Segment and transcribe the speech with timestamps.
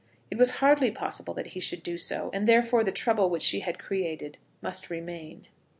[0.31, 3.59] It was hardly possible that he should do so, and therefore the trouble which she
[3.59, 5.45] had created must remain.